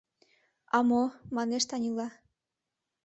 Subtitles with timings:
[0.77, 1.03] —А мо,—
[1.35, 2.07] манеш Танила.